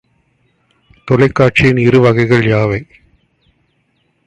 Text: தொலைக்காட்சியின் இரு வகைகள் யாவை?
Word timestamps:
தொலைக்காட்சியின் 1.07 1.77
இரு 1.77 1.99
வகைகள் 1.99 2.45
யாவை? 2.45 2.81